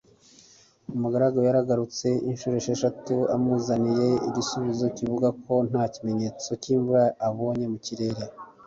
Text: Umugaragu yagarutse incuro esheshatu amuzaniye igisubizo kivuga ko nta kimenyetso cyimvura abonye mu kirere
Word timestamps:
Umugaragu 0.95 1.39
yagarutse 1.49 2.07
incuro 2.29 2.55
esheshatu 2.61 3.13
amuzaniye 3.35 4.09
igisubizo 4.27 4.85
kivuga 4.97 5.27
ko 5.43 5.53
nta 5.69 5.83
kimenyetso 5.93 6.49
cyimvura 6.61 7.03
abonye 7.27 7.65
mu 7.73 7.79
kirere 7.85 8.23